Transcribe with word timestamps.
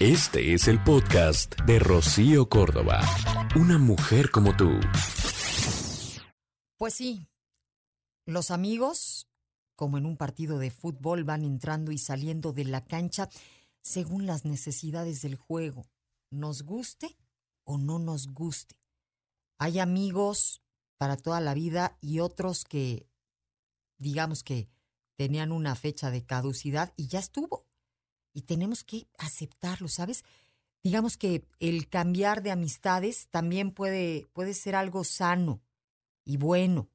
Este 0.00 0.54
es 0.54 0.66
el 0.66 0.82
podcast 0.82 1.54
de 1.66 1.78
Rocío 1.78 2.48
Córdoba. 2.48 3.00
Una 3.54 3.78
mujer 3.78 4.32
como 4.32 4.56
tú. 4.56 4.80
Pues 6.76 6.94
sí, 6.94 7.28
los 8.26 8.50
amigos, 8.50 9.28
como 9.76 9.96
en 9.96 10.04
un 10.04 10.16
partido 10.16 10.58
de 10.58 10.72
fútbol, 10.72 11.22
van 11.22 11.44
entrando 11.44 11.92
y 11.92 11.98
saliendo 11.98 12.52
de 12.52 12.64
la 12.64 12.84
cancha 12.84 13.28
según 13.84 14.26
las 14.26 14.44
necesidades 14.44 15.22
del 15.22 15.36
juego, 15.36 15.86
nos 16.28 16.64
guste 16.64 17.16
o 17.62 17.78
no 17.78 18.00
nos 18.00 18.26
guste. 18.26 18.74
Hay 19.58 19.78
amigos 19.78 20.60
para 20.98 21.16
toda 21.16 21.40
la 21.40 21.54
vida 21.54 21.98
y 22.00 22.18
otros 22.18 22.64
que, 22.64 23.06
digamos 23.98 24.42
que 24.42 24.68
tenían 25.14 25.52
una 25.52 25.76
fecha 25.76 26.10
de 26.10 26.26
caducidad 26.26 26.92
y 26.96 27.06
ya 27.06 27.20
estuvo. 27.20 27.68
Y 28.34 28.42
tenemos 28.42 28.84
que 28.84 29.06
aceptarlo, 29.16 29.88
¿sabes? 29.88 30.24
Digamos 30.82 31.16
que 31.16 31.46
el 31.60 31.88
cambiar 31.88 32.42
de 32.42 32.50
amistades 32.50 33.28
también 33.30 33.70
puede, 33.70 34.26
puede 34.34 34.52
ser 34.52 34.76
algo 34.76 35.02
sano 35.04 35.62
y 36.24 36.36
bueno, 36.36 36.90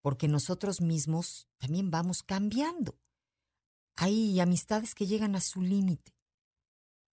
porque 0.00 0.28
nosotros 0.28 0.80
mismos 0.80 1.48
también 1.58 1.90
vamos 1.90 2.22
cambiando. 2.22 2.98
Hay 3.96 4.38
amistades 4.38 4.94
que 4.94 5.06
llegan 5.06 5.34
a 5.34 5.40
su 5.40 5.62
límite 5.62 6.14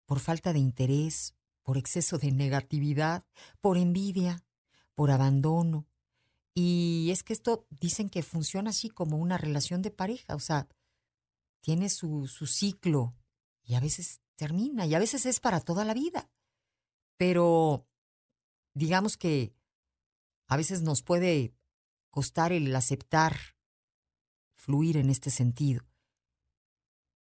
por 0.06 0.20
falta 0.20 0.54
de 0.54 0.60
interés, 0.60 1.36
por 1.62 1.78
exceso 1.78 2.18
de 2.18 2.32
negatividad, 2.32 3.26
por 3.62 3.78
envidia, 3.78 4.44
por 4.96 5.12
abandono. 5.12 5.86
Y 6.56 7.10
es 7.12 7.22
que 7.22 7.34
esto 7.34 7.68
dicen 7.70 8.10
que 8.10 8.24
funciona 8.24 8.72
así 8.72 8.90
como 8.90 9.18
una 9.18 9.38
relación 9.38 9.84
de 9.84 9.92
pareja, 9.92 10.36
o 10.36 10.40
sea, 10.40 10.68
tiene 11.62 11.90
su, 11.90 12.28
su 12.28 12.48
ciclo 12.48 13.14
y 13.70 13.76
a 13.76 13.80
veces 13.80 14.20
termina 14.36 14.88
y 14.88 14.96
a 14.96 15.00
veces 15.00 15.28
es 15.28 15.40
para 15.40 15.62
toda 15.62 15.86
la 15.86 15.94
vida. 15.94 16.32
Pero 17.18 17.88
digamos 18.74 19.16
que 19.16 19.54
a 20.48 20.58
veces 20.58 20.82
nos 20.82 21.04
puede 21.04 21.54
costar 22.10 22.52
el 22.52 22.76
aceptar 22.76 23.38
fluir 24.56 24.98
en 24.98 25.12
este 25.12 25.30
sentido. 25.30 25.86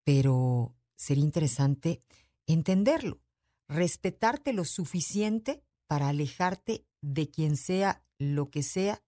Pero 0.05 0.77
sería 0.95 1.25
interesante 1.25 2.01
entenderlo, 2.47 3.21
respetarte 3.67 4.53
lo 4.53 4.65
suficiente 4.65 5.65
para 5.89 6.11
alejarte 6.11 6.87
de 7.01 7.29
quien 7.29 7.57
sea 7.57 8.05
lo 8.19 8.51
que 8.51 8.63
sea 8.63 9.03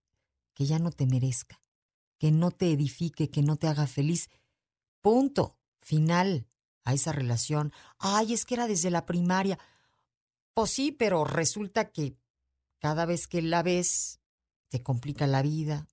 que 0.55 0.67
ya 0.67 0.81
no 0.81 0.91
te 0.91 1.07
merezca, 1.07 1.63
que 2.19 2.33
no 2.33 2.51
te 2.51 2.73
edifique, 2.73 3.31
que 3.31 3.43
no 3.43 3.55
te 3.55 3.69
haga 3.69 3.87
feliz. 3.87 4.29
Punto. 5.03 5.55
Final 5.81 6.49
a 6.89 6.95
esa 6.95 7.13
relación. 7.13 7.71
Ay, 7.99 8.33
es 8.33 8.47
que 8.47 8.55
era 8.55 8.67
desde 8.67 8.91
la 8.91 9.05
primaria. 9.05 9.59
Pues 10.55 10.71
sí, 10.71 10.91
pero 10.91 11.23
resulta 11.23 11.91
que 11.91 12.17
cada 12.79 13.05
vez 13.05 13.27
que 13.29 13.43
la 13.43 13.63
ves, 13.63 14.21
te 14.71 14.83
complica 14.83 15.27
la 15.27 15.43
vida, 15.43 15.87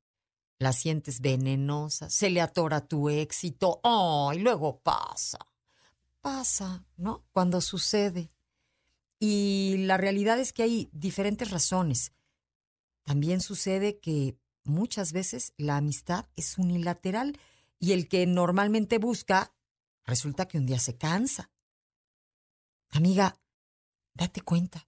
la 0.58 0.72
sientes 0.72 1.20
venenosa, 1.20 2.10
se 2.10 2.30
le 2.30 2.40
atora 2.40 2.88
tu 2.88 3.10
éxito. 3.10 3.82
Ay, 3.84 4.40
luego 4.40 4.80
pasa. 4.80 5.40
Pasa, 6.22 6.86
¿no? 6.96 7.26
Cuando 7.34 7.60
sucede. 7.60 8.32
Y 9.20 9.76
la 9.80 9.98
realidad 9.98 10.40
es 10.40 10.54
que 10.54 10.64
hay 10.64 10.90
diferentes 10.94 11.52
razones. 11.52 12.14
También 13.04 13.42
sucede 13.42 14.00
que 14.00 14.38
muchas 14.64 15.12
veces 15.12 15.54
la 15.58 15.76
amistad 15.76 16.26
es 16.38 16.58
unilateral 16.58 17.38
y 17.80 17.92
el 17.92 18.08
que 18.08 18.26
normalmente 18.26 18.98
busca 18.98 19.55
resulta 20.06 20.48
que 20.48 20.58
un 20.58 20.66
día 20.66 20.80
se 20.80 20.98
cansa. 20.98 21.52
Amiga, 22.90 23.42
date 24.14 24.42
cuenta. 24.42 24.88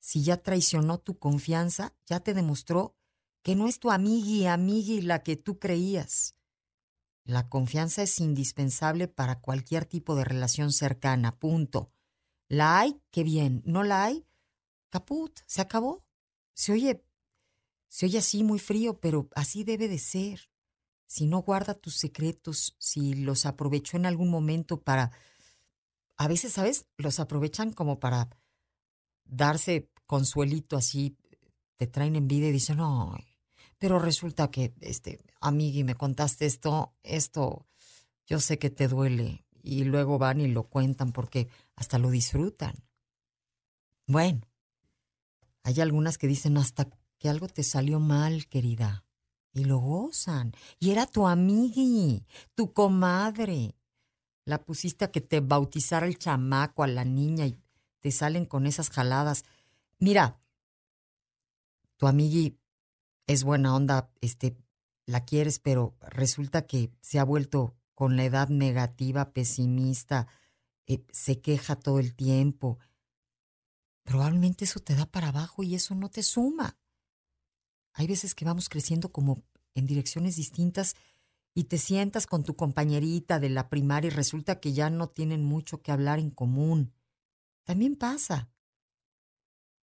Si 0.00 0.22
ya 0.22 0.42
traicionó 0.42 0.98
tu 0.98 1.18
confianza, 1.18 1.94
ya 2.06 2.20
te 2.20 2.34
demostró 2.34 2.96
que 3.42 3.56
no 3.56 3.66
es 3.66 3.78
tu 3.78 3.90
amigui 3.90 4.46
amigui 4.46 5.00
la 5.00 5.22
que 5.22 5.36
tú 5.36 5.58
creías. 5.58 6.34
La 7.24 7.48
confianza 7.48 8.02
es 8.02 8.20
indispensable 8.20 9.06
para 9.06 9.40
cualquier 9.40 9.84
tipo 9.84 10.14
de 10.14 10.24
relación 10.24 10.72
cercana, 10.72 11.38
punto. 11.38 11.92
La 12.48 12.80
hay, 12.80 13.02
qué 13.10 13.22
bien. 13.22 13.62
No 13.66 13.82
la 13.82 14.04
hay, 14.04 14.26
caput, 14.88 15.40
se 15.46 15.60
acabó. 15.60 16.06
Se 16.54 16.72
oye, 16.72 17.04
se 17.88 18.06
oye 18.06 18.18
así 18.18 18.42
muy 18.42 18.58
frío, 18.58 19.00
pero 19.00 19.28
así 19.34 19.62
debe 19.62 19.88
de 19.88 19.98
ser 19.98 20.50
si 21.08 21.26
no 21.26 21.40
guarda 21.40 21.72
tus 21.72 21.96
secretos, 21.96 22.76
si 22.78 23.14
los 23.14 23.46
aprovechó 23.46 23.96
en 23.96 24.06
algún 24.06 24.30
momento 24.30 24.82
para... 24.82 25.10
A 26.18 26.28
veces, 26.28 26.52
¿sabes? 26.52 26.86
Los 26.98 27.18
aprovechan 27.18 27.72
como 27.72 27.98
para 27.98 28.28
darse 29.24 29.90
consuelito 30.06 30.76
así, 30.76 31.16
te 31.76 31.86
traen 31.86 32.14
en 32.14 32.28
vida 32.28 32.48
y 32.48 32.52
dicen, 32.52 32.76
no, 32.76 33.16
pero 33.78 33.98
resulta 33.98 34.50
que, 34.50 34.74
este, 34.80 35.18
amigui, 35.40 35.82
me 35.82 35.94
contaste 35.94 36.44
esto, 36.44 36.94
esto, 37.02 37.66
yo 38.26 38.38
sé 38.38 38.58
que 38.58 38.68
te 38.68 38.86
duele. 38.86 39.46
Y 39.62 39.84
luego 39.84 40.18
van 40.18 40.40
y 40.42 40.48
lo 40.48 40.64
cuentan 40.64 41.12
porque 41.12 41.48
hasta 41.74 41.98
lo 41.98 42.10
disfrutan. 42.10 42.74
Bueno, 44.06 44.42
hay 45.62 45.80
algunas 45.80 46.18
que 46.18 46.26
dicen 46.26 46.58
hasta 46.58 46.90
que 47.18 47.28
algo 47.30 47.48
te 47.48 47.62
salió 47.62 47.98
mal, 47.98 48.46
querida 48.46 49.07
y 49.58 49.64
lo 49.64 49.78
gozan. 49.78 50.52
Y 50.78 50.90
era 50.90 51.06
tu 51.06 51.26
amigui, 51.26 52.24
tu 52.54 52.72
comadre. 52.72 53.74
La 54.44 54.64
pusiste 54.64 55.04
a 55.04 55.10
que 55.10 55.20
te 55.20 55.40
bautizara 55.40 56.06
el 56.06 56.18
chamaco, 56.18 56.82
a 56.82 56.86
la 56.86 57.04
niña, 57.04 57.46
y 57.46 57.58
te 58.00 58.10
salen 58.10 58.46
con 58.46 58.66
esas 58.66 58.90
jaladas. 58.90 59.44
Mira, 59.98 60.40
tu 61.96 62.06
amigui 62.06 62.58
es 63.26 63.44
buena 63.44 63.74
onda, 63.74 64.10
este, 64.20 64.56
la 65.06 65.24
quieres, 65.24 65.58
pero 65.58 65.96
resulta 66.00 66.66
que 66.66 66.90
se 67.00 67.18
ha 67.18 67.24
vuelto 67.24 67.74
con 67.94 68.16
la 68.16 68.24
edad 68.24 68.48
negativa, 68.48 69.32
pesimista, 69.32 70.28
eh, 70.86 71.04
se 71.10 71.40
queja 71.40 71.76
todo 71.76 71.98
el 71.98 72.14
tiempo. 72.14 72.78
Probablemente 74.04 74.64
eso 74.64 74.80
te 74.80 74.94
da 74.94 75.04
para 75.04 75.28
abajo 75.28 75.62
y 75.62 75.74
eso 75.74 75.94
no 75.94 76.08
te 76.08 76.22
suma. 76.22 76.78
Hay 77.98 78.06
veces 78.06 78.36
que 78.36 78.44
vamos 78.44 78.68
creciendo 78.68 79.10
como 79.10 79.42
en 79.74 79.84
direcciones 79.84 80.36
distintas 80.36 80.94
y 81.52 81.64
te 81.64 81.78
sientas 81.78 82.28
con 82.28 82.44
tu 82.44 82.54
compañerita 82.54 83.40
de 83.40 83.48
la 83.48 83.68
primaria 83.68 84.06
y 84.06 84.14
resulta 84.14 84.60
que 84.60 84.72
ya 84.72 84.88
no 84.88 85.08
tienen 85.08 85.44
mucho 85.44 85.82
que 85.82 85.90
hablar 85.90 86.20
en 86.20 86.30
común. 86.30 86.94
También 87.64 87.96
pasa. 87.96 88.52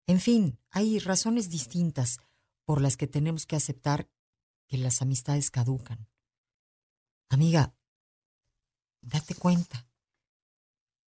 En 0.06 0.20
fin, 0.20 0.60
hay 0.70 1.00
razones 1.00 1.50
distintas 1.50 2.20
por 2.66 2.82
las 2.82 2.98
que 2.98 3.08
tenemos 3.08 3.48
que 3.48 3.56
aceptar 3.56 4.08
que 4.68 4.78
las 4.78 5.02
amistades 5.02 5.50
caducan. 5.50 6.08
Amiga, 7.30 7.76
date 9.02 9.34
cuenta. 9.34 9.88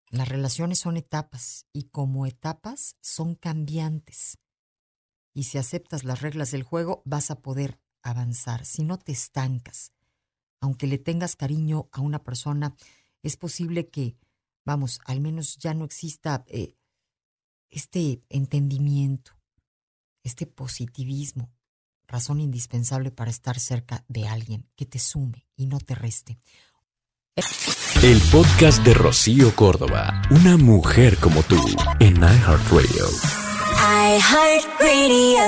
Las 0.09 0.27
relaciones 0.27 0.79
son 0.79 0.97
etapas 0.97 1.68
y 1.71 1.83
como 1.83 2.25
etapas 2.25 2.97
son 3.00 3.35
cambiantes. 3.35 4.39
Y 5.35 5.43
si 5.43 5.57
aceptas 5.57 6.05
las 6.05 6.21
reglas 6.21 6.51
del 6.51 6.63
juego, 6.63 7.03
vas 7.05 7.29
a 7.29 7.41
poder 7.41 7.77
avanzar, 8.01 8.65
si 8.65 8.83
no 8.83 8.97
te 8.97 9.11
estancas. 9.11 9.91
Aunque 10.61 10.87
le 10.87 10.97
tengas 10.97 11.35
cariño 11.35 11.89
a 11.91 11.99
una 11.99 12.23
persona, 12.23 12.75
es 13.21 13.35
posible 13.35 13.89
que, 13.89 14.15
vamos, 14.63 15.01
al 15.05 15.19
menos 15.19 15.57
ya 15.57 15.73
no 15.73 15.83
exista 15.83 16.45
eh, 16.47 16.77
este 17.69 18.23
entendimiento, 18.29 19.33
este 20.23 20.47
positivismo, 20.47 21.51
razón 22.07 22.39
indispensable 22.39 23.11
para 23.11 23.29
estar 23.29 23.59
cerca 23.59 24.05
de 24.07 24.29
alguien 24.29 24.69
que 24.77 24.85
te 24.85 24.99
sume 24.99 25.47
y 25.57 25.65
no 25.65 25.79
te 25.79 25.95
reste. 25.95 26.39
El 28.01 28.21
podcast 28.31 28.85
de 28.85 28.93
Rocío 28.93 29.53
Córdoba, 29.53 30.21
una 30.29 30.55
mujer 30.55 31.17
como 31.17 31.43
tú, 31.43 31.57
en 31.99 32.15
iHeartRadio. 32.15 33.44
iHeartRadio. 33.85 35.45